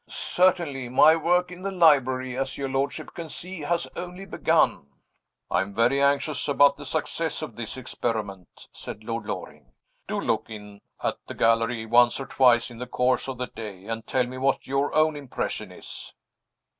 "Certainly. 0.09 0.89
My 0.89 1.15
work 1.15 1.51
in 1.51 1.61
the 1.61 1.69
library, 1.69 2.35
as 2.35 2.57
your 2.57 2.67
lordship 2.69 3.13
can 3.13 3.29
see, 3.29 3.59
has 3.59 3.85
only 3.95 4.25
begun." 4.25 4.87
"I 5.51 5.61
am 5.61 5.75
very 5.75 6.01
anxious 6.01 6.47
about 6.47 6.75
the 6.75 6.85
success 6.87 7.43
of 7.43 7.55
this 7.55 7.77
experiment," 7.77 8.67
said 8.73 9.03
Lord 9.03 9.27
Loring. 9.27 9.73
"Do 10.07 10.19
look 10.19 10.49
in 10.49 10.79
at 11.03 11.19
the 11.27 11.35
gallery 11.35 11.85
once 11.85 12.19
or 12.19 12.25
twice 12.25 12.71
in 12.71 12.79
the 12.79 12.87
course 12.87 13.27
of 13.27 13.37
the 13.37 13.45
day, 13.45 13.85
and 13.85 14.07
tell 14.07 14.25
me 14.25 14.39
what 14.39 14.65
your 14.65 14.91
own 14.95 15.15
impression 15.15 15.71
is." 15.71 16.11